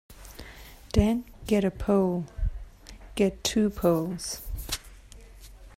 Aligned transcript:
Then 0.93 1.25
get 1.45 1.63
a 1.63 1.69
pole; 1.69 2.25
get 3.13 3.43
two 3.43 3.69
poles. 3.69 4.41